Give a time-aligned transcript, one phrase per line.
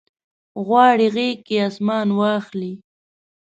[0.65, 2.73] غواړي غیږ کې اسمان واخلي